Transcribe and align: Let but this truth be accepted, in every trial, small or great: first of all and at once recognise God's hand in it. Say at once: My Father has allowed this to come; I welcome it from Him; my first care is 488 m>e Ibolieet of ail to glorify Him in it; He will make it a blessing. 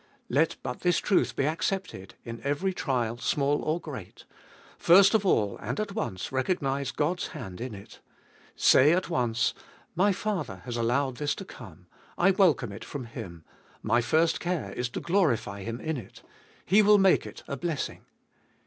Let 0.29 0.55
but 0.63 0.79
this 0.79 0.97
truth 0.97 1.35
be 1.35 1.45
accepted, 1.45 2.15
in 2.25 2.41
every 2.43 2.73
trial, 2.73 3.19
small 3.19 3.61
or 3.61 3.79
great: 3.79 4.25
first 4.79 5.13
of 5.13 5.27
all 5.27 5.59
and 5.59 5.79
at 5.79 5.91
once 5.91 6.31
recognise 6.31 6.89
God's 6.91 7.27
hand 7.27 7.61
in 7.61 7.75
it. 7.75 7.99
Say 8.55 8.93
at 8.93 9.11
once: 9.11 9.53
My 9.93 10.11
Father 10.11 10.63
has 10.65 10.75
allowed 10.75 11.17
this 11.17 11.35
to 11.35 11.45
come; 11.45 11.85
I 12.17 12.31
welcome 12.31 12.71
it 12.71 12.83
from 12.83 13.05
Him; 13.05 13.43
my 13.83 14.01
first 14.01 14.39
care 14.39 14.71
is 14.73 14.87
488 14.87 14.87
m>e 14.87 14.87
Ibolieet 14.87 14.87
of 14.87 14.87
ail 14.87 14.91
to 14.93 15.11
glorify 15.45 15.61
Him 15.63 15.79
in 15.79 15.97
it; 15.97 16.23
He 16.65 16.81
will 16.81 16.97
make 16.97 17.27
it 17.27 17.43
a 17.47 17.55
blessing. 17.55 18.03